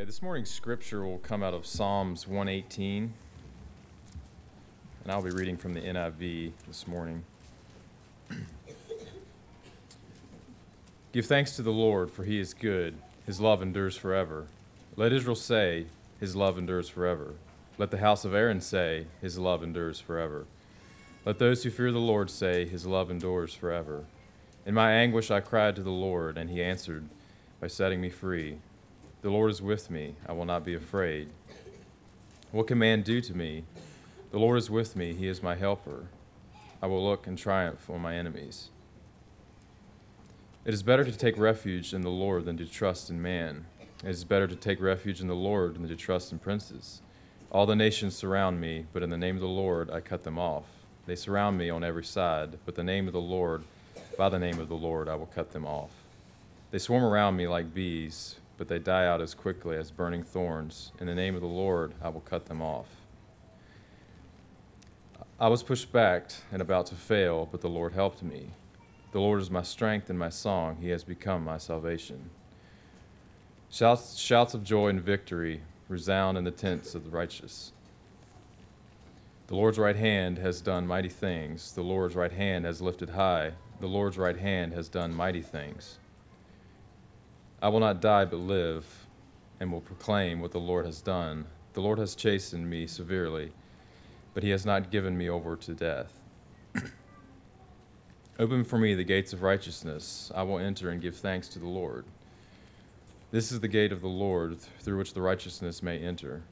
[0.00, 3.12] Okay, this morning's scripture will come out of Psalms 118.
[5.02, 7.22] And I'll be reading from the NIV this morning.
[11.12, 12.96] Give thanks to the Lord, for he is good.
[13.26, 14.46] His love endures forever.
[14.96, 15.84] Let Israel say,
[16.18, 17.34] His love endures forever.
[17.76, 20.46] Let the house of Aaron say, His love endures forever.
[21.26, 24.06] Let those who fear the Lord say, His love endures forever.
[24.64, 27.06] In my anguish I cried to the Lord, and he answered
[27.60, 28.60] by setting me free.
[29.22, 31.28] The Lord is with me, I will not be afraid.
[32.52, 33.64] What can man do to me?
[34.30, 36.06] The Lord is with me, he is my helper.
[36.80, 38.70] I will look and triumph on my enemies.
[40.64, 43.66] It is better to take refuge in the Lord than to trust in man.
[44.02, 47.02] It is better to take refuge in the Lord than to trust in princes.
[47.50, 50.38] All the nations surround me, but in the name of the Lord I cut them
[50.38, 50.64] off.
[51.04, 53.64] They surround me on every side, but the name of the Lord,
[54.16, 55.90] by the name of the Lord, I will cut them off.
[56.70, 60.92] They swarm around me like bees, but they die out as quickly as burning thorns.
[61.00, 62.88] In the name of the Lord, I will cut them off.
[65.40, 68.50] I was pushed back and about to fail, but the Lord helped me.
[69.12, 70.76] The Lord is my strength and my song.
[70.78, 72.28] He has become my salvation.
[73.70, 77.72] Shouts, shouts of joy and victory resound in the tents of the righteous.
[79.46, 81.72] The Lord's right hand has done mighty things.
[81.72, 83.52] The Lord's right hand has lifted high.
[83.80, 85.99] The Lord's right hand has done mighty things.
[87.62, 88.86] I will not die but live,
[89.58, 91.46] and will proclaim what the Lord has done.
[91.74, 93.52] The Lord has chastened me severely
[94.34, 96.12] but he has not given me over to death.
[98.38, 100.30] Open for me the gates of righteousness.
[100.34, 102.04] I will enter and give thanks to the Lord.
[103.30, 106.42] This is the gate of the Lord through which the righteousness may enter.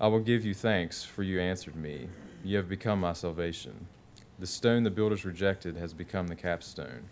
[0.00, 2.08] I will give you thanks, for you answered me.
[2.44, 3.86] You have become my salvation.
[4.38, 7.08] The stone the builders rejected has become the capstone.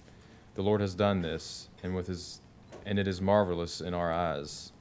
[0.56, 2.40] The Lord has done this, and with his
[2.86, 4.72] and it is marvelous in our eyes.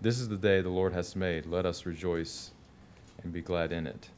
[0.00, 1.46] This is the day the Lord has made.
[1.46, 2.52] Let us rejoice
[3.24, 4.10] and be glad in it.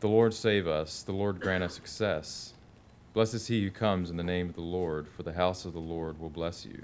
[0.00, 2.54] The Lord save us, the Lord grant us success.
[3.12, 5.72] Blessed is he who comes in the name of the Lord, for the house of
[5.72, 6.82] the Lord will bless you.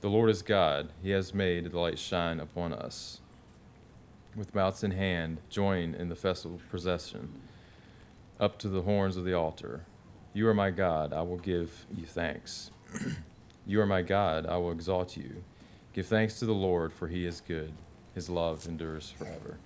[0.00, 3.20] The Lord is God, he has made the light shine upon us.
[4.36, 7.32] With mouths in hand, join in the festival procession
[8.38, 9.84] up to the horns of the altar.
[10.38, 12.70] You are my God, I will give you thanks.
[13.66, 15.42] you are my God, I will exalt you.
[15.92, 17.72] Give thanks to the Lord, for he is good.
[18.14, 19.58] His love endures forever.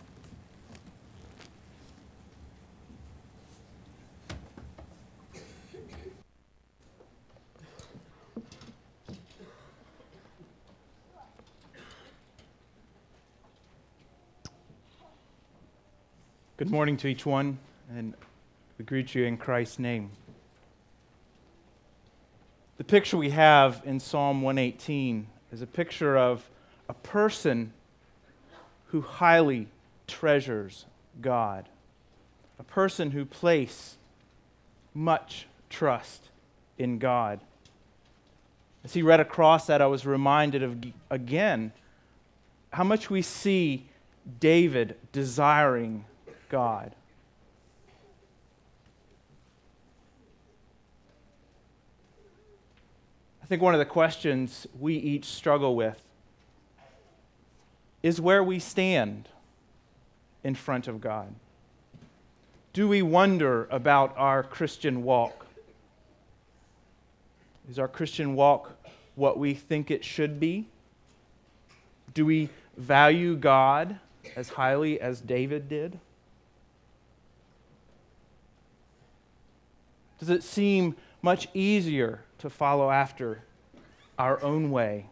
[16.57, 17.59] Good morning to each one,
[17.95, 18.15] and
[18.79, 20.13] we greet you in Christ's name.
[22.79, 26.49] The picture we have in Psalm 118 is a picture of
[26.89, 27.73] a person
[28.87, 29.69] who highly
[30.07, 30.87] treasures
[31.21, 31.69] God,
[32.59, 33.97] a person who places
[34.95, 36.29] much trust
[36.79, 37.41] in God.
[38.85, 41.73] As he read across that, I was reminded of again
[42.73, 43.87] how much we see
[44.41, 46.05] David desiring
[46.49, 46.95] God.
[53.53, 56.03] Think one of the questions we each struggle with
[58.03, 59.29] is where we stand
[60.43, 61.35] in front of God.
[62.73, 65.45] Do we wonder about our Christian walk?
[67.69, 68.75] Is our Christian walk
[69.17, 70.67] what we think it should be?
[72.15, 72.49] Do we
[72.79, 73.99] value God
[74.35, 75.99] as highly as David did?
[80.19, 83.41] Does it seem much easier to follow after
[84.19, 85.07] our own way?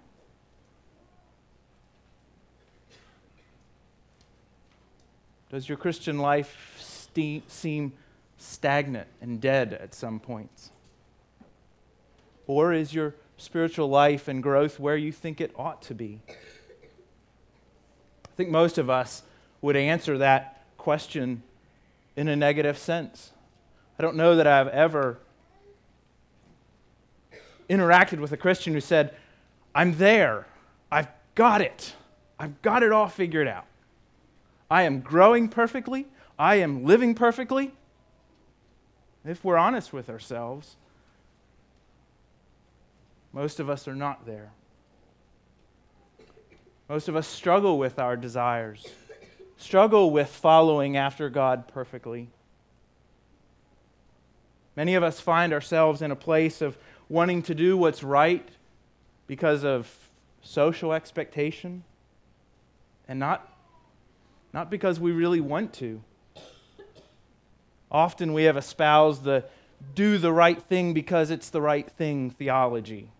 [5.48, 7.92] Does your Christian life st- seem
[8.36, 10.72] stagnant and dead at some points?
[12.48, 16.20] Or is your spiritual life and growth where you think it ought to be?
[16.28, 16.34] I
[18.36, 19.22] think most of us
[19.60, 21.44] would answer that question
[22.16, 23.30] in a negative sense.
[24.00, 25.18] I don't know that I've ever
[27.70, 29.14] interacted with a Christian who said,
[29.74, 30.46] I'm there.
[30.90, 31.94] I've got it.
[32.38, 33.66] I've got it all figured out.
[34.70, 36.06] I am growing perfectly.
[36.38, 37.72] I am living perfectly.
[39.24, 40.76] If we're honest with ourselves,
[43.32, 44.50] most of us are not there.
[46.88, 48.84] Most of us struggle with our desires,
[49.56, 52.30] struggle with following after God perfectly.
[54.74, 56.78] Many of us find ourselves in a place of
[57.10, 58.48] wanting to do what's right
[59.26, 59.92] because of
[60.40, 61.84] social expectation,
[63.06, 63.52] and not,
[64.54, 66.00] not because we really want to.
[67.90, 69.44] Often we have espoused the
[69.94, 73.10] do the right thing because it's the right thing theology.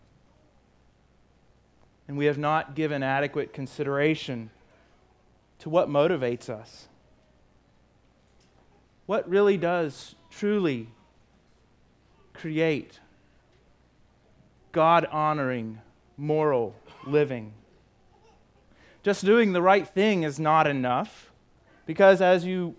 [2.06, 4.50] And we have not given adequate consideration
[5.60, 6.86] to what motivates us.
[9.06, 10.88] What really does truly
[12.32, 13.00] create
[14.72, 15.80] God honoring,
[16.16, 16.74] moral
[17.06, 17.52] living?
[19.02, 21.30] Just doing the right thing is not enough
[21.86, 22.76] because, as you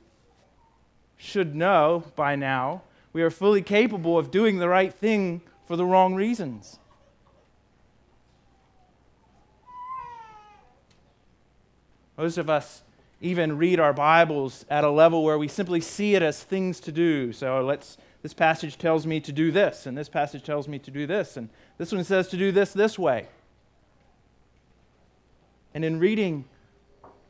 [1.17, 2.83] should know by now,
[3.13, 6.79] we are fully capable of doing the right thing for the wrong reasons.
[12.17, 12.83] Most of us
[13.19, 16.91] even read our Bibles at a level where we simply see it as things to
[16.91, 17.33] do.
[17.33, 20.91] So let's this passage tells me to do this, and this passage tells me to
[20.91, 23.27] do this, and this one says to do this this way.
[25.73, 26.45] And in reading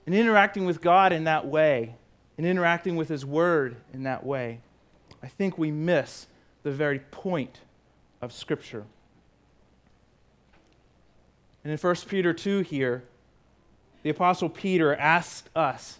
[0.06, 1.96] and interacting with God in that way,
[2.38, 4.62] and interacting with His Word in that way,
[5.22, 6.28] I think we miss
[6.64, 7.60] the very point
[8.22, 8.86] of Scripture.
[11.64, 13.04] And in 1 Peter 2 here,
[14.02, 16.00] the Apostle Peter asked us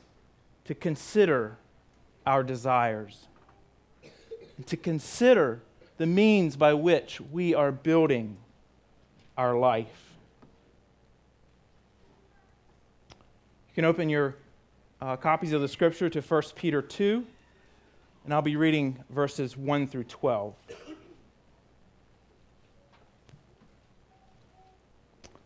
[0.66, 1.58] to consider
[2.26, 3.28] our desires,
[4.62, 5.60] and to consider
[5.98, 8.38] the means by which we are building
[9.36, 10.14] our life.
[13.70, 14.36] You can open your
[15.02, 17.26] uh, copies of the scripture to 1 Peter 2,
[18.24, 20.54] and I'll be reading verses 1 through 12.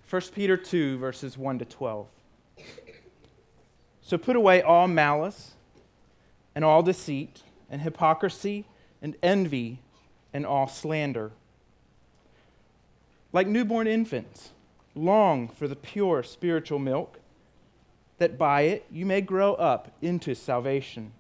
[0.09, 2.07] 1 Peter 2, verses 1 to 12.
[4.01, 5.53] So put away all malice
[6.53, 8.65] and all deceit and hypocrisy
[9.01, 9.79] and envy
[10.33, 11.31] and all slander.
[13.31, 14.51] Like newborn infants,
[14.95, 17.19] long for the pure spiritual milk,
[18.17, 21.11] that by it you may grow up into salvation,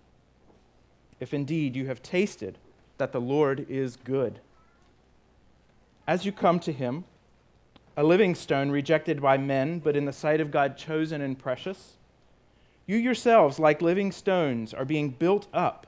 [1.19, 2.57] if indeed you have tasted
[2.97, 4.39] that the Lord is good.
[6.07, 7.03] As you come to him,
[7.97, 11.93] a living stone rejected by men, but in the sight of God chosen and precious,
[12.85, 15.87] you yourselves, like living stones, are being built up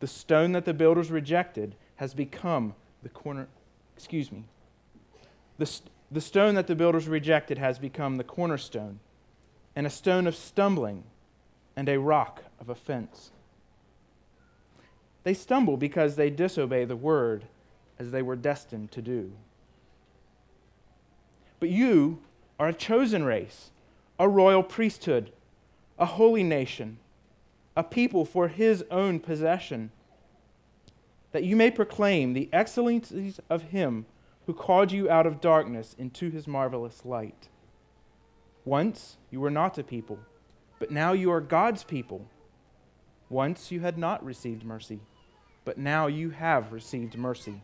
[0.00, 3.48] the stone that the builders rejected has become the corner,
[3.96, 4.44] excuse me.
[5.58, 5.70] The,
[6.10, 9.00] the stone that the builders rejected has become the cornerstone,
[9.74, 11.04] and a stone of stumbling,
[11.76, 13.30] and a rock of offense.
[15.24, 17.44] They stumble because they disobey the word
[17.98, 19.32] as they were destined to do.
[21.60, 22.20] But you
[22.58, 23.70] are a chosen race
[24.18, 25.30] a royal priesthood,
[25.96, 26.98] a holy nation,
[27.78, 29.92] a people for his own possession,
[31.30, 34.04] that you may proclaim the excellencies of him
[34.46, 37.48] who called you out of darkness into his marvelous light.
[38.64, 40.18] Once you were not a people,
[40.80, 42.26] but now you are God's people.
[43.30, 44.98] Once you had not received mercy,
[45.64, 47.60] but now you have received mercy.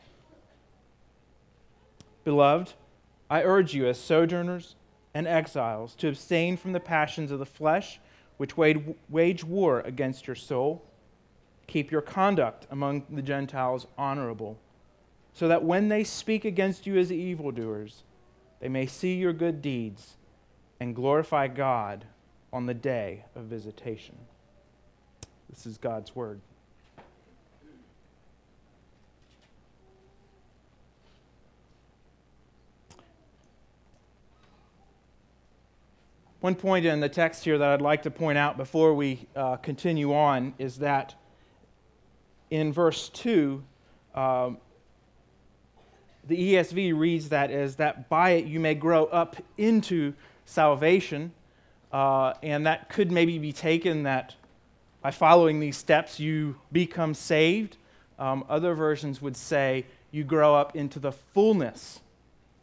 [2.22, 2.74] Beloved,
[3.28, 4.76] I urge you as sojourners
[5.12, 7.98] and exiles to abstain from the passions of the flesh,
[8.36, 10.82] which wage war against your soul.
[11.66, 14.58] Keep your conduct among the Gentiles honorable,
[15.32, 18.02] so that when they speak against you as evildoers,
[18.60, 20.16] they may see your good deeds
[20.80, 22.04] and glorify God
[22.52, 24.16] on the day of visitation.
[25.48, 26.40] This is God's word.
[36.44, 39.56] One point in the text here that I'd like to point out before we uh,
[39.56, 41.14] continue on is that
[42.50, 43.64] in verse 2,
[44.14, 44.58] um,
[46.28, 50.12] the ESV reads that as that by it you may grow up into
[50.44, 51.32] salvation.
[51.90, 54.34] Uh, and that could maybe be taken that
[55.00, 57.78] by following these steps you become saved.
[58.18, 62.02] Um, other versions would say you grow up into the fullness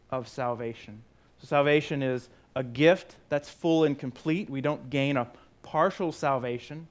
[0.08, 1.02] of salvation.
[1.40, 4.50] So salvation is a gift that's full and complete.
[4.50, 5.28] We don't gain a
[5.62, 6.86] partial salvation.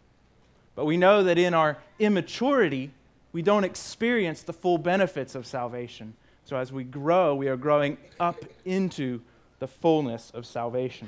[0.76, 2.92] But we know that in our immaturity,
[3.32, 6.16] we don't experience the full benefits of salvation.
[6.46, 9.22] So as we grow, we are growing up into
[9.60, 11.08] the fullness of salvation.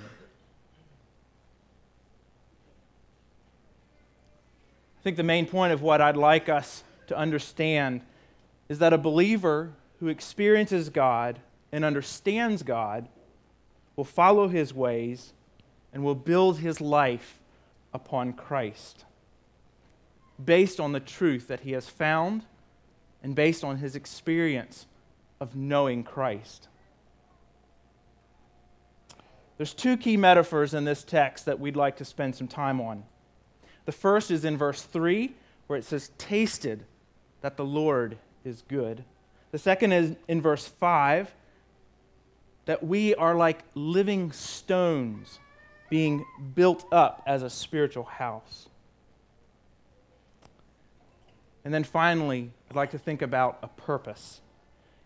[5.00, 8.02] I think the main point of what I'd like us to understand
[8.70, 11.40] is that a believer who experiences God
[11.72, 13.10] and understands God
[13.96, 15.34] will follow his ways
[15.94, 17.40] and will build his life
[17.94, 19.06] upon Christ
[20.44, 22.44] based on the truth that he has found
[23.22, 24.88] and based on his experience
[25.40, 26.68] of knowing Christ.
[29.58, 33.04] There's two key metaphors in this text that we'd like to spend some time on.
[33.86, 35.34] The first is in verse 3,
[35.68, 36.86] where it says, Tasted
[37.42, 39.04] that the Lord is good.
[39.52, 41.34] The second is in verse 5,
[42.66, 45.40] that we are like living stones
[45.90, 48.68] being built up as a spiritual house.
[51.66, 54.42] And then finally, I'd like to think about a purpose.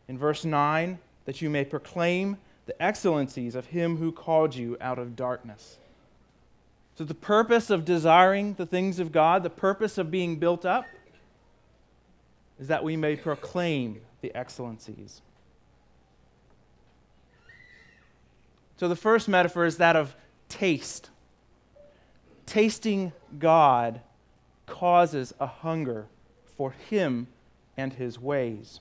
[0.08, 5.00] In verse 9, that you may proclaim the excellencies of him who called you out
[5.00, 5.78] of darkness.
[6.96, 10.86] So, the purpose of desiring the things of God, the purpose of being built up,
[12.60, 15.22] is that we may proclaim the excellencies.
[18.78, 20.16] So, the first metaphor is that of
[20.50, 21.10] taste.
[22.46, 24.02] Tasting God
[24.68, 26.08] causes a hunger
[26.56, 27.28] for Him
[27.76, 28.80] and His ways.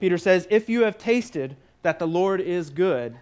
[0.00, 3.16] Peter says, If you have tasted that the Lord is good,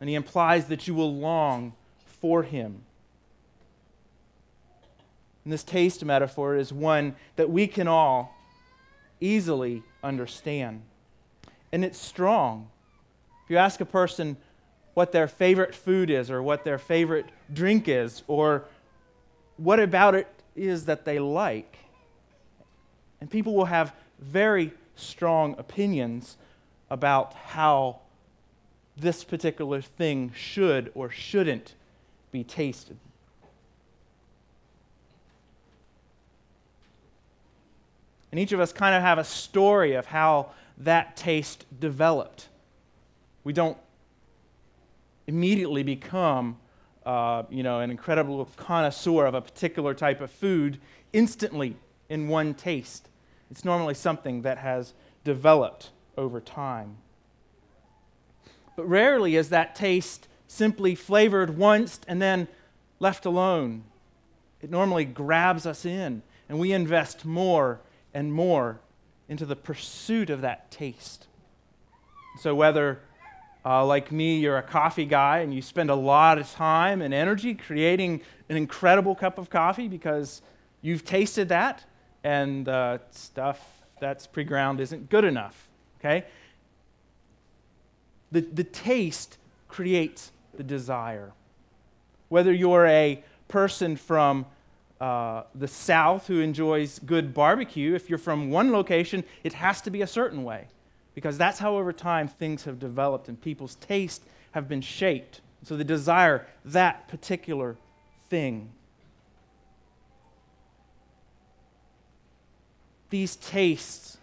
[0.00, 2.82] and he implies that you will long for Him.
[5.44, 8.36] And this taste metaphor is one that we can all
[9.20, 10.82] easily understand.
[11.72, 12.68] And it's strong.
[13.44, 14.36] If you ask a person
[14.94, 18.64] what their favorite food is, or what their favorite drink is, or
[19.56, 21.78] what about it is that they like,
[23.20, 26.36] and people will have very strong opinions
[26.90, 28.00] about how
[28.96, 31.74] this particular thing should or shouldn't
[32.30, 32.98] be tasted.
[38.30, 42.48] And each of us kind of have a story of how that taste developed.
[43.44, 43.76] We don't
[45.26, 46.56] immediately become,
[47.06, 50.78] uh, you know, an incredible connoisseur of a particular type of food
[51.12, 51.76] instantly
[52.08, 53.08] in one taste.
[53.50, 56.96] It's normally something that has developed over time.
[58.76, 62.48] But rarely is that taste simply flavored once and then
[62.98, 63.84] left alone.
[64.60, 67.80] It normally grabs us in, and we invest more
[68.14, 68.80] and more
[69.28, 71.26] into the pursuit of that taste.
[72.40, 73.00] So, whether
[73.64, 77.14] uh, like me, you're a coffee guy and you spend a lot of time and
[77.14, 80.42] energy creating an incredible cup of coffee because
[80.80, 81.84] you've tasted that,
[82.24, 83.60] and uh, stuff
[84.00, 85.68] that's pre-ground isn't good enough.
[86.00, 86.24] Okay?
[88.32, 89.38] The, the taste
[89.68, 91.32] creates the desire.
[92.28, 94.46] Whether you're a person from
[95.00, 99.90] uh, the South who enjoys good barbecue, if you're from one location, it has to
[99.90, 100.66] be a certain way
[101.14, 105.40] because that's how over time things have developed and people's taste have been shaped.
[105.62, 107.76] So they desire that particular
[108.28, 108.72] thing.
[113.10, 114.16] These tastes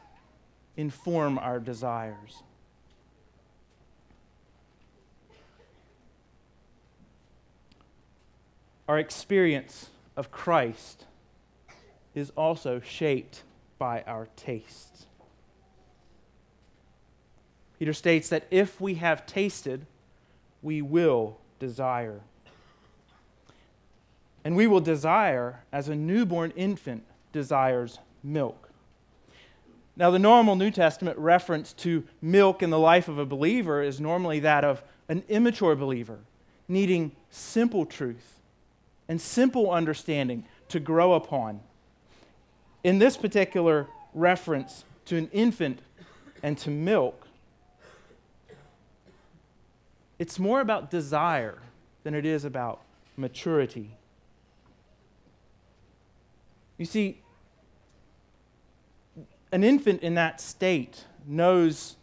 [0.76, 2.42] inform our desires.
[8.88, 11.06] Our experience of Christ
[12.16, 13.44] is also shaped
[13.78, 15.06] by our tastes.
[17.80, 19.86] Peter states that if we have tasted,
[20.62, 22.20] we will desire.
[24.44, 28.70] And we will desire as a newborn infant desires milk.
[29.96, 34.00] Now, the normal New Testament reference to milk in the life of a believer is
[34.00, 36.20] normally that of an immature believer
[36.68, 38.40] needing simple truth
[39.08, 41.62] and simple understanding to grow upon.
[42.84, 45.80] In this particular reference to an infant
[46.44, 47.28] and to milk,
[50.20, 51.58] it's more about desire
[52.04, 52.82] than it is about
[53.18, 53.92] maturity.
[56.78, 57.22] You see,
[59.52, 61.96] an infant in that state knows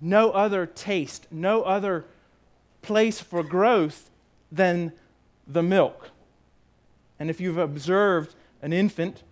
[0.00, 2.04] no other taste, no other
[2.82, 4.10] place for growth
[4.52, 4.92] than
[5.46, 6.10] the milk.
[7.18, 9.22] And if you've observed an infant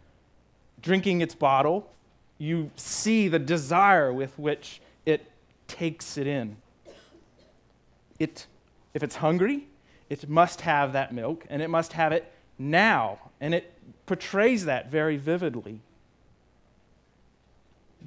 [0.81, 1.91] drinking its bottle,
[2.39, 5.31] you see the desire with which it
[5.69, 6.57] takes it in
[8.19, 8.47] it,
[8.93, 9.67] if it's hungry,
[10.09, 13.19] it must have that milk, and it must have it now.
[13.41, 13.73] And it
[14.07, 15.81] portrays that very vividly.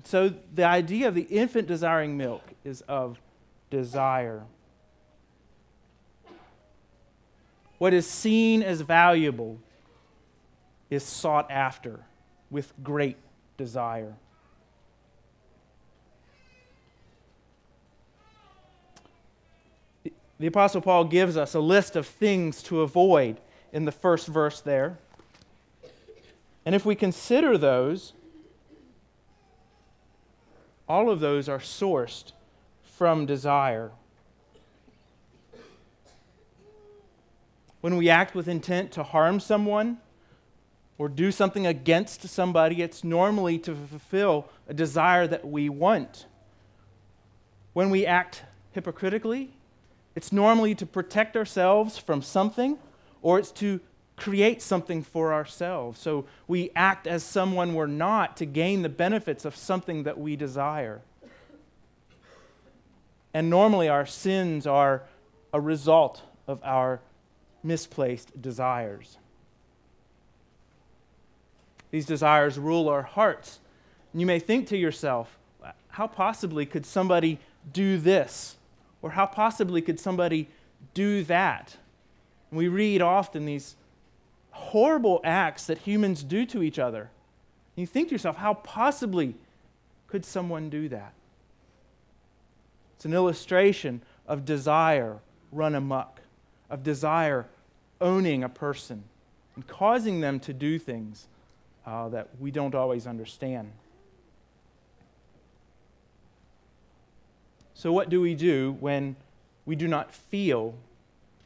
[0.03, 3.19] So the idea of the infant desiring milk is of
[3.69, 4.43] desire.
[7.77, 9.59] What is seen as valuable
[10.89, 11.99] is sought after
[12.49, 13.17] with great
[13.57, 14.13] desire.
[20.39, 23.37] The Apostle Paul gives us a list of things to avoid
[23.73, 24.97] in the first verse there.
[26.65, 28.13] And if we consider those,
[30.87, 32.33] all of those are sourced
[32.83, 33.91] from desire.
[37.81, 39.97] When we act with intent to harm someone
[40.97, 46.25] or do something against somebody, it's normally to fulfill a desire that we want.
[47.73, 49.53] When we act hypocritically,
[50.17, 52.79] it's normally to protect ourselves from something
[53.21, 53.79] or it's to
[54.15, 55.99] create something for ourselves.
[55.99, 60.35] So we act as someone we're not to gain the benefits of something that we
[60.35, 61.01] desire.
[63.31, 65.03] And normally our sins are
[65.53, 66.99] a result of our
[67.61, 69.19] misplaced desires.
[71.91, 73.59] These desires rule our hearts.
[74.13, 75.37] And you may think to yourself,
[75.89, 77.37] how possibly could somebody
[77.71, 78.56] do this?
[79.07, 80.49] Or how possibly could somebody
[80.93, 81.77] do that?
[82.51, 83.77] We read often these
[84.51, 87.03] horrible acts that humans do to each other.
[87.03, 87.09] And
[87.77, 89.35] you think to yourself, how possibly
[90.07, 91.13] could someone do that?
[92.97, 95.19] It's an illustration of desire
[95.53, 96.19] run amok,
[96.69, 97.45] of desire
[98.01, 99.05] owning a person
[99.55, 101.27] and causing them to do things
[101.85, 103.71] uh, that we don't always understand.
[107.77, 109.15] So, what do we do when
[109.67, 110.73] we do not feel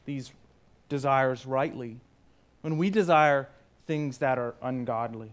[0.06, 0.32] these
[0.88, 1.98] desires rightly?
[2.62, 3.50] When we desire
[3.86, 5.30] things that are ungodly?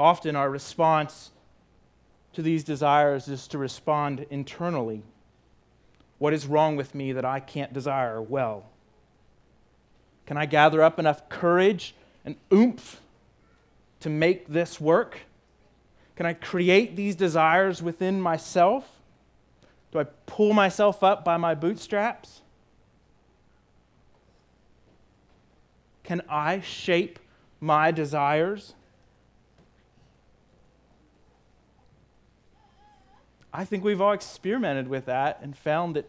[0.00, 1.30] Often, our response
[2.32, 5.04] to these desires is to respond internally.
[6.18, 8.64] What is wrong with me that I can't desire well?
[10.26, 13.00] Can I gather up enough courage and oomph
[14.00, 15.20] to make this work?
[16.16, 18.96] Can I create these desires within myself?
[19.92, 22.42] Do I pull myself up by my bootstraps?
[26.04, 27.18] Can I shape
[27.60, 28.74] my desires?
[33.52, 36.06] I think we've all experimented with that and found that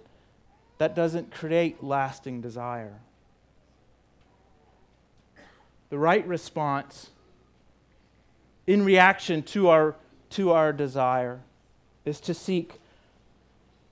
[0.78, 3.00] that doesn't create lasting desire.
[5.90, 7.12] The right response
[8.66, 9.96] in reaction to our,
[10.32, 11.42] to our desire
[12.06, 12.81] is to seek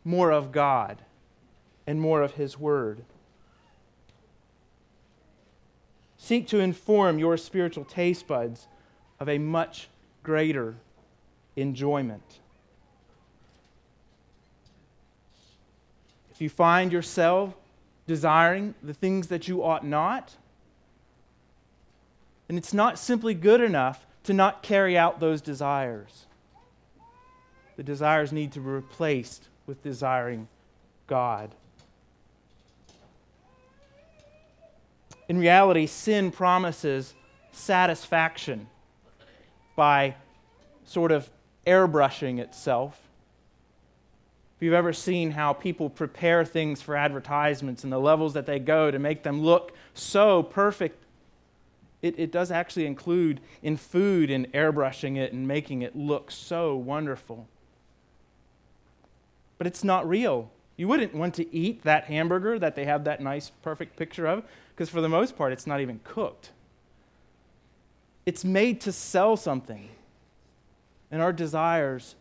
[0.09, 1.03] more of God
[1.85, 3.05] and more of His Word.
[6.17, 8.67] Seek to inform your spiritual taste buds
[9.19, 9.87] of a much
[10.23, 10.77] greater
[11.55, 12.39] enjoyment.
[16.31, 17.53] If you find yourself
[18.07, 20.37] desiring the things that you ought not,
[22.47, 26.25] and it's not simply good enough to not carry out those desires.
[27.77, 30.47] The desires need to be replaced with desiring
[31.05, 31.51] God.
[35.29, 37.13] In reality, sin promises
[37.51, 38.67] satisfaction
[39.75, 40.15] by
[40.85, 41.29] sort of
[41.67, 42.99] airbrushing itself.
[44.57, 48.57] If you've ever seen how people prepare things for advertisements and the levels that they
[48.57, 51.05] go to make them look so perfect,
[52.01, 56.75] it, it does actually include in food and airbrushing it and making it look so
[56.75, 57.47] wonderful
[59.59, 60.49] but it's not real.
[60.77, 64.43] You wouldn't want to eat that hamburger that they have that nice, perfect picture of,
[64.73, 66.51] because for the most part, it's not even cooked.
[68.25, 69.89] It's made to sell something.
[71.11, 72.15] And our desires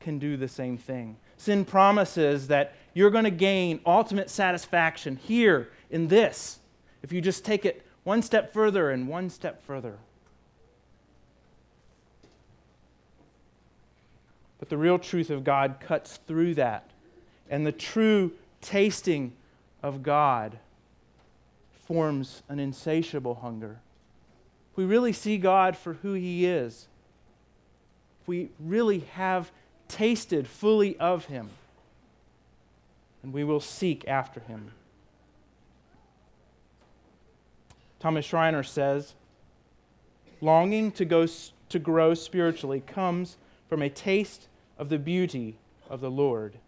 [0.00, 1.16] can do the same thing.
[1.36, 6.60] Sin promises that you're going to gain ultimate satisfaction here in this
[7.02, 9.98] if you just take it one step further and one step further.
[14.62, 16.88] But the real truth of God cuts through that.
[17.50, 19.32] And the true tasting
[19.82, 20.56] of God
[21.88, 23.80] forms an insatiable hunger.
[24.70, 26.86] If we really see God for who He is,
[28.20, 29.50] if we really have
[29.88, 31.50] tasted fully of Him,
[33.24, 34.70] and we will seek after Him.
[37.98, 39.14] Thomas Schreiner says,
[40.40, 41.26] longing to, go,
[41.68, 43.36] to grow spiritually comes
[43.68, 44.46] from a taste
[44.82, 45.54] of the beauty
[45.88, 46.58] of the Lord,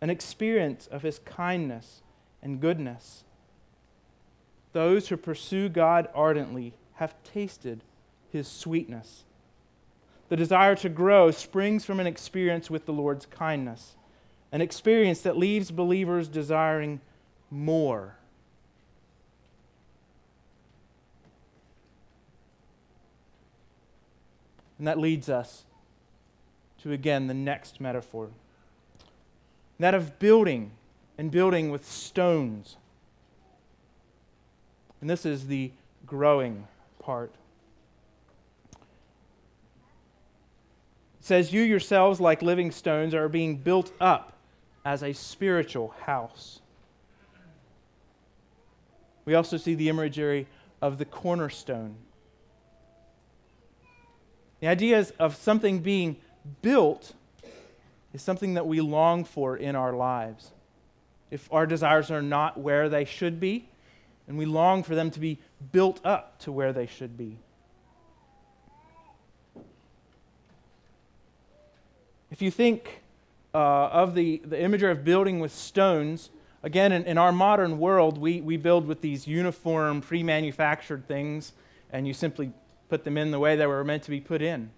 [0.00, 2.00] an experience of his kindness
[2.42, 3.24] and goodness.
[4.72, 7.82] Those who pursue God ardently have tasted
[8.30, 9.24] his sweetness.
[10.30, 13.94] The desire to grow springs from an experience with the Lord's kindness,
[14.50, 17.02] an experience that leaves believers desiring
[17.50, 18.16] more.
[24.78, 25.64] And that leads us
[26.82, 28.28] to, again, the next metaphor
[29.82, 30.70] that of building
[31.18, 32.76] and building with stones.
[35.00, 35.72] And this is the
[36.06, 36.68] growing
[37.00, 37.32] part.
[41.20, 44.34] It says, You yourselves, like living stones, are being built up
[44.84, 46.60] as a spiritual house.
[49.24, 50.46] We also see the imagery
[50.80, 51.96] of the cornerstone.
[54.60, 56.16] The idea is of something being
[56.60, 57.14] built
[58.12, 60.50] is something that we long for in our lives.
[61.30, 63.68] If our desires are not where they should be,
[64.28, 65.38] and we long for them to be
[65.72, 67.38] built up to where they should be.
[72.30, 73.02] If you think
[73.54, 76.30] uh, of the, the imagery of building with stones,
[76.62, 81.52] again, in, in our modern world, we, we build with these uniform, pre manufactured things,
[81.92, 82.52] and you simply
[82.88, 84.70] put them in the way they were meant to be put in.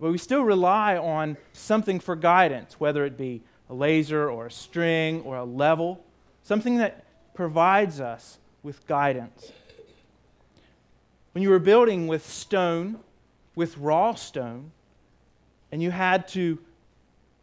[0.00, 4.50] But we still rely on something for guidance, whether it be a laser or a
[4.50, 6.02] string or a level,
[6.42, 9.52] something that provides us with guidance.
[11.32, 12.98] When you were building with stone,
[13.54, 14.72] with raw stone,
[15.70, 16.58] and you had to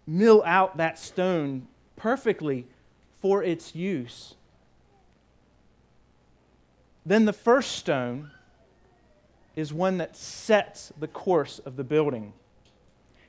[0.06, 2.66] mill out that stone perfectly
[3.22, 4.34] for its use,
[7.06, 8.32] then the first stone
[9.56, 12.34] is one that sets the course of the building.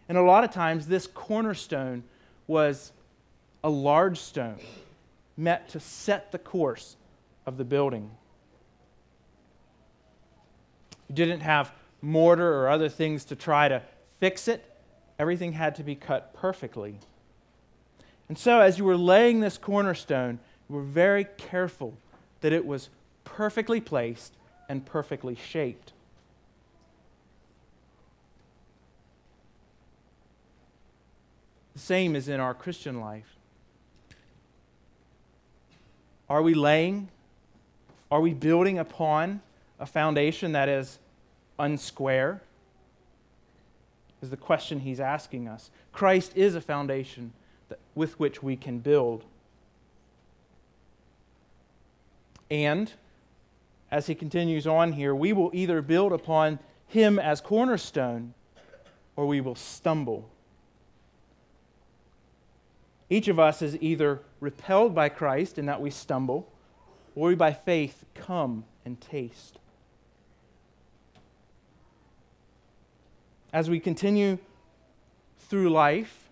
[0.09, 2.03] And a lot of times, this cornerstone
[2.47, 2.93] was
[3.63, 4.59] a large stone
[5.37, 6.97] meant to set the course
[7.47, 8.11] of the building.
[11.09, 13.83] You didn't have mortar or other things to try to
[14.21, 14.65] fix it,
[15.19, 16.99] everything had to be cut perfectly.
[18.29, 21.97] And so, as you were laying this cornerstone, you were very careful
[22.41, 22.91] that it was
[23.25, 24.35] perfectly placed
[24.69, 25.93] and perfectly shaped.
[31.79, 33.37] The same is in our Christian life.
[36.29, 37.09] Are we laying?
[38.11, 39.43] Are we building upon
[39.79, 40.99] a foundation that is
[41.57, 42.41] unsquare?
[44.21, 45.71] Is the question he's asking us.
[45.93, 47.33] Christ is a foundation
[47.69, 49.23] that, with which we can build.
[52.51, 52.93] And
[53.93, 58.35] as he continues on here, we will either build upon him as cornerstone
[59.15, 60.29] or we will stumble.
[63.11, 66.51] Each of us is either repelled by Christ in that we stumble,
[67.15, 69.59] or we by faith come and taste.
[73.53, 74.39] As we continue
[75.39, 76.29] through life,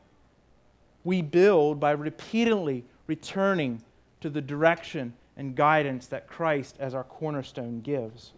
[1.02, 3.82] we build by repeatedly returning
[4.20, 8.32] to the direction and guidance that Christ as our cornerstone gives.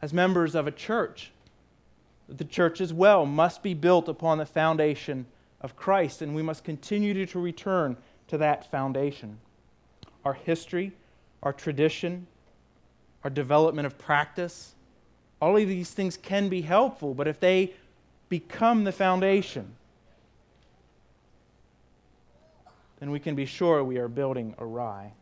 [0.00, 1.32] As members of a church,
[2.28, 5.26] the church as well must be built upon the foundation
[5.62, 7.96] of Christ, and we must continue to return
[8.28, 9.38] to that foundation.
[10.24, 10.92] Our history,
[11.42, 12.26] our tradition,
[13.24, 14.74] our development of practice,
[15.40, 17.72] all of these things can be helpful, but if they
[18.28, 19.74] become the foundation,
[22.98, 25.12] then we can be sure we are building awry.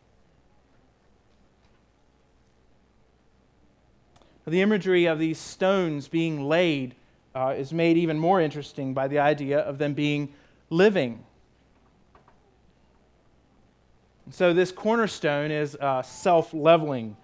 [4.45, 6.95] The imagery of these stones being laid
[7.35, 10.33] uh, is made even more interesting by the idea of them being
[10.69, 11.23] living.
[14.31, 17.17] So, this cornerstone is a self leveling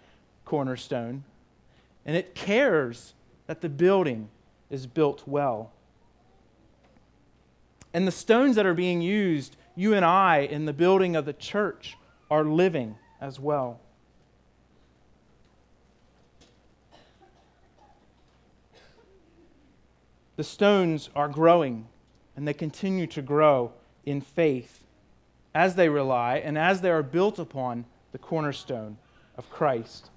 [0.46, 1.24] cornerstone,
[2.06, 3.14] and it cares
[3.48, 4.30] that the building
[4.70, 5.72] is built well.
[7.94, 11.34] And the stones that are being used, you and I, in the building of the
[11.34, 11.98] church,
[12.30, 13.80] are living as well.
[20.38, 21.88] The stones are growing,
[22.36, 23.74] and they continue to grow
[24.06, 24.84] in faith
[25.54, 28.98] as they rely and as they are built upon the cornerstone
[29.36, 30.12] of Christ.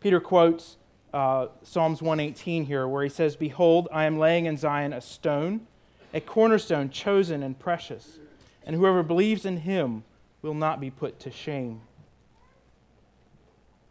[0.00, 0.76] Peter quotes
[1.14, 5.66] uh, Psalms 118 here, where he says, Behold, I am laying in Zion a stone,
[6.12, 8.18] a cornerstone chosen and precious,
[8.66, 10.04] and whoever believes in him
[10.42, 11.80] will not be put to shame.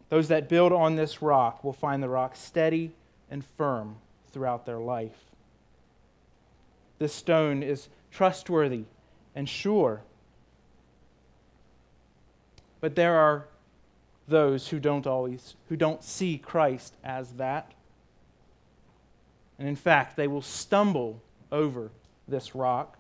[0.09, 2.91] Those that build on this rock will find the rock steady
[3.31, 3.95] and firm
[4.35, 5.15] throughout their life.
[6.99, 8.83] This stone is trustworthy
[9.33, 10.01] and sure.
[12.81, 13.47] But there are
[14.27, 17.71] those who don't always who don't see Christ as that.
[19.57, 21.91] And in fact, they will stumble over
[22.27, 22.97] this rock.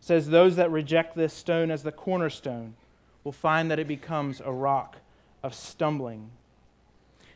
[0.00, 2.74] It says those that reject this stone as the cornerstone
[3.22, 4.96] will find that it becomes a rock
[5.44, 6.32] of stumbling.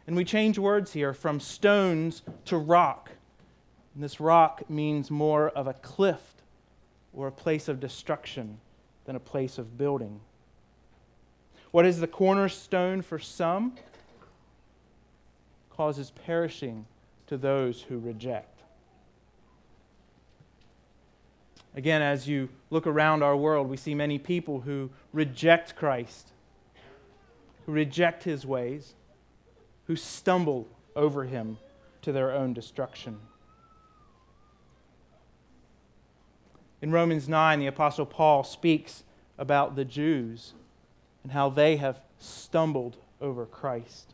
[0.07, 3.11] And we change words here from stones to rock.
[3.95, 6.35] And this rock means more of a cliff
[7.13, 8.59] or a place of destruction
[9.05, 10.21] than a place of building.
[11.71, 13.75] What is the cornerstone for some
[15.77, 16.87] causes perishing
[17.27, 18.63] to those who reject.
[21.75, 26.29] Again, as you look around our world, we see many people who reject Christ,
[27.67, 28.95] who reject his ways,
[29.87, 31.59] who stumble over him
[32.03, 33.19] to their own destruction.
[36.83, 39.05] In Romans 9, the Apostle Paul speaks
[39.39, 40.53] about the Jews
[41.23, 44.13] and how they have stumbled over Christ.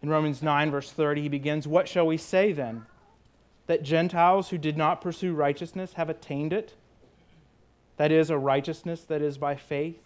[0.00, 2.86] In Romans 9, verse 30, he begins What shall we say then?
[3.66, 6.74] that Gentiles who did not pursue righteousness have attained it.
[7.96, 9.98] That is, a righteousness that is by faith.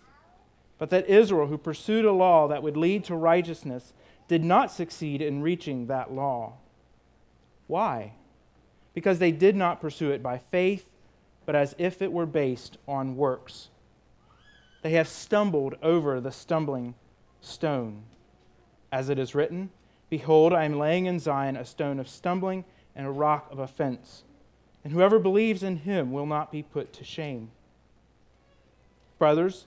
[0.78, 3.92] But that Israel, who pursued a law that would lead to righteousness,
[4.28, 6.54] did not succeed in reaching that law.
[7.66, 8.12] Why?
[8.94, 10.88] Because they did not pursue it by faith,
[11.44, 13.68] but as if it were based on works.
[14.82, 16.94] They have stumbled over the stumbling
[17.40, 18.02] stone.
[18.92, 19.70] As it is written,
[20.08, 24.22] Behold, I am laying in Zion a stone of stumbling and a rock of offense.
[24.84, 27.50] And whoever believes in him will not be put to shame.
[29.18, 29.66] Brothers,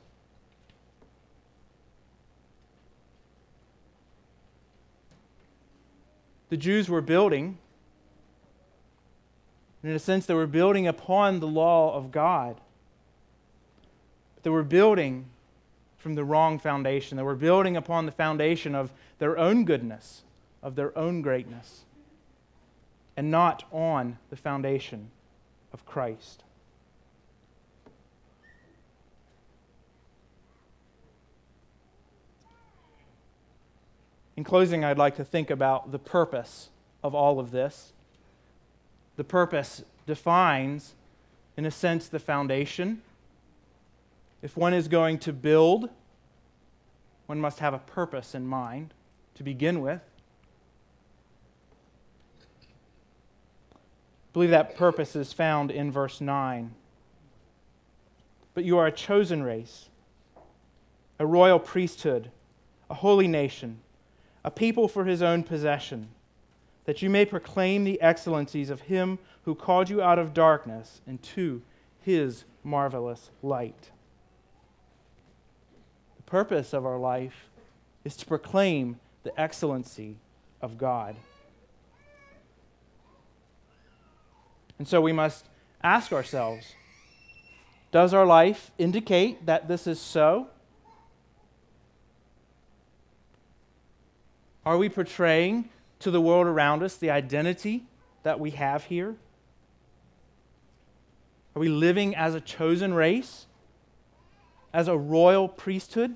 [6.51, 7.59] The Jews were building,
[9.83, 12.59] in a sense, they were building upon the law of God.
[14.35, 15.27] But they were building
[15.97, 17.15] from the wrong foundation.
[17.15, 20.23] They were building upon the foundation of their own goodness,
[20.61, 21.85] of their own greatness,
[23.15, 25.09] and not on the foundation
[25.71, 26.43] of Christ.
[34.41, 36.69] In closing, I'd like to think about the purpose
[37.03, 37.93] of all of this.
[39.15, 40.95] The purpose defines,
[41.55, 43.03] in a sense, the foundation.
[44.41, 45.91] If one is going to build,
[47.27, 48.95] one must have a purpose in mind
[49.35, 50.01] to begin with.
[53.71, 53.77] I
[54.33, 56.73] believe that purpose is found in verse 9.
[58.55, 59.87] But you are a chosen race,
[61.19, 62.31] a royal priesthood,
[62.89, 63.81] a holy nation
[64.43, 66.09] a people for his own possession,
[66.85, 71.61] that you may proclaim the excellencies of him who called you out of darkness into
[72.01, 73.91] his marvelous light.
[76.17, 77.49] The purpose of our life
[78.03, 80.17] is to proclaim the excellency
[80.61, 81.15] of God.
[84.79, 85.45] And so we must
[85.83, 86.73] ask ourselves
[87.91, 90.47] Does our life indicate that this is so?
[94.65, 95.69] Are we portraying
[95.99, 97.85] to the world around us the identity
[98.23, 99.15] that we have here?
[101.55, 103.47] Are we living as a chosen race,
[104.71, 106.15] as a royal priesthood,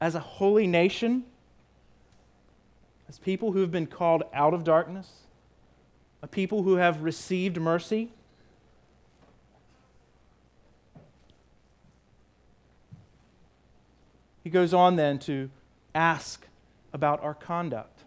[0.00, 1.24] as a holy nation,
[3.08, 5.24] as people who have been called out of darkness,
[6.22, 8.12] a people who have received mercy?
[14.44, 15.50] He goes on then to
[15.94, 16.46] ask
[16.92, 18.04] about our conduct.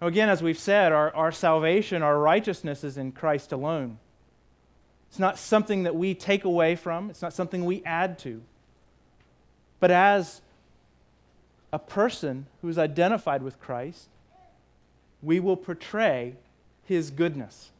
[0.00, 3.98] Now, again, as we've said, our, our salvation, our righteousness is in Christ alone.
[5.10, 8.42] It's not something that we take away from, it's not something we add to.
[9.78, 10.40] But as
[11.72, 14.08] a person who is identified with Christ,
[15.22, 16.36] we will portray
[16.84, 17.70] his goodness.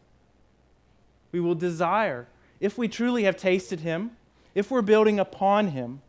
[1.33, 2.27] We will desire,
[2.59, 4.11] if we truly have tasted him,
[4.55, 6.03] if we're building upon him,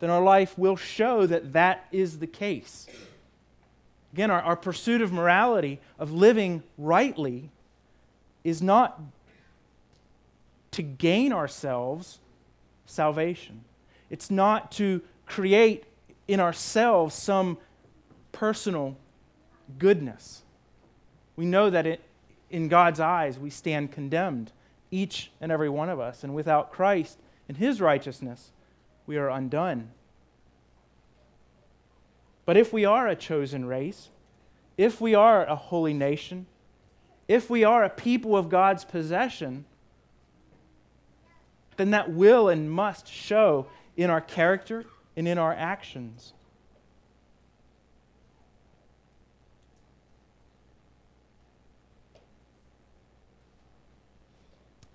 [0.00, 2.86] then our life will show that that is the case.
[4.12, 7.50] Again, our, our pursuit of morality, of living rightly,
[8.44, 9.00] is not
[10.72, 12.20] to gain ourselves
[12.86, 13.64] salvation.
[14.10, 15.84] It's not to create
[16.26, 17.58] in ourselves some
[18.32, 18.96] personal
[19.78, 20.42] goodness.
[21.36, 22.00] We know that it,
[22.50, 24.52] in God's eyes we stand condemned,
[24.90, 26.24] each and every one of us.
[26.24, 28.52] And without Christ and His righteousness,
[29.08, 29.90] we are undone.
[32.44, 34.10] But if we are a chosen race,
[34.76, 36.46] if we are a holy nation,
[37.26, 39.64] if we are a people of God's possession,
[41.78, 43.66] then that will and must show
[43.96, 44.84] in our character
[45.16, 46.34] and in our actions.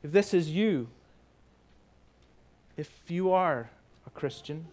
[0.04, 0.88] If this is you,
[2.78, 3.70] if you are
[4.14, 4.68] Christian,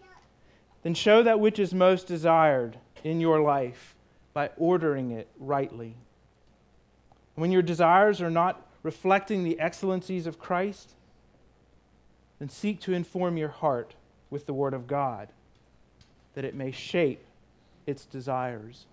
[0.83, 3.94] then show that which is most desired in your life
[4.33, 5.96] by ordering it rightly.
[7.35, 10.94] When your desires are not reflecting the excellencies of Christ,
[12.38, 13.94] then seek to inform your heart
[14.31, 15.29] with the Word of God
[16.35, 17.24] that it may shape
[17.87, 18.87] its desires.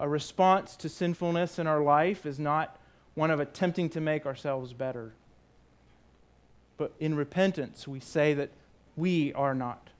[0.00, 2.80] A response to sinfulness in our life is not
[3.14, 5.12] one of attempting to make ourselves better.
[6.76, 8.50] But in repentance, we say that
[8.96, 9.90] we are not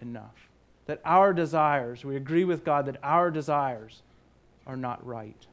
[0.00, 0.48] enough.
[0.86, 4.02] That our desires, we agree with God that our desires
[4.66, 5.46] are not right.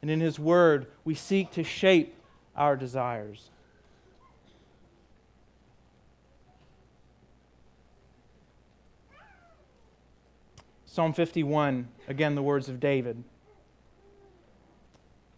[0.00, 2.14] And in His Word, we seek to shape
[2.56, 3.50] our desires.
[10.84, 13.24] Psalm 51, again, the words of David.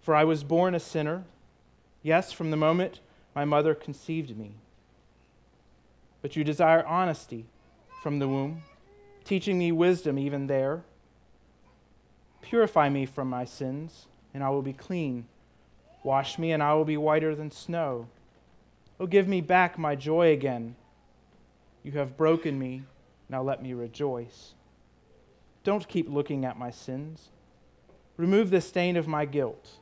[0.00, 1.22] For I was born a sinner,
[2.02, 2.98] yes, from the moment
[3.34, 4.52] my mother conceived me.
[6.22, 7.46] But you desire honesty
[8.02, 8.62] from the womb,
[9.24, 10.82] teaching me wisdom even there.
[12.40, 15.26] Purify me from my sins, and I will be clean.
[16.02, 18.08] Wash me, and I will be whiter than snow.
[19.00, 20.76] Oh, give me back my joy again.
[21.82, 22.84] You have broken me,
[23.28, 24.54] now let me rejoice.
[25.64, 27.30] Don't keep looking at my sins.
[28.16, 29.78] Remove the stain of my guilt.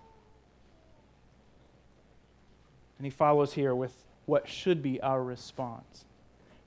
[3.02, 6.04] And he follows here with what should be our response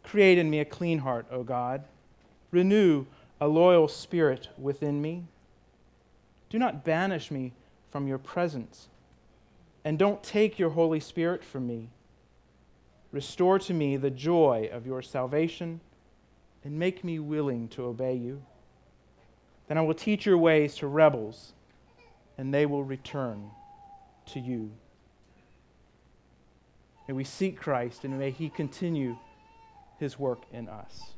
[0.03, 1.85] Create in me a clean heart, O God.
[2.51, 3.05] Renew
[3.39, 5.23] a loyal spirit within me.
[6.49, 7.53] Do not banish me
[7.89, 8.89] from your presence,
[9.85, 11.87] and don't take your Holy Spirit from me.
[13.13, 15.79] Restore to me the joy of your salvation,
[16.65, 18.41] and make me willing to obey you.
[19.69, 21.53] Then I will teach your ways to rebels,
[22.37, 23.51] and they will return
[24.33, 24.73] to you.
[27.07, 29.17] May we seek Christ, and may he continue
[29.99, 31.14] his work in us.